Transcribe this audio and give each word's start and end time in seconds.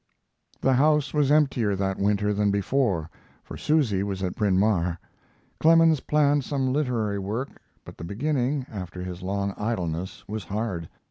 The 0.61 0.73
house 0.73 1.13
was 1.13 1.29
emptier 1.29 1.75
that 1.75 1.99
winter 1.99 2.33
than 2.33 2.49
before, 2.49 3.07
for 3.43 3.55
Susy 3.55 4.01
was 4.01 4.23
at 4.23 4.33
Bryn 4.33 4.57
Mawr. 4.57 4.97
Clemens 5.59 5.99
planned 5.99 6.43
some 6.43 6.73
literary 6.73 7.19
work, 7.19 7.61
but 7.85 7.97
the 7.99 8.03
beginning, 8.03 8.65
after 8.71 9.03
his 9.03 9.21
long 9.21 9.53
idleness, 9.57 10.27
was 10.27 10.45
hard. 10.45 10.89